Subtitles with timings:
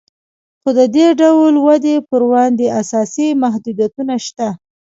[0.61, 4.47] خو د دې ډول ودې پر وړاندې اساسي محدودیتونه شته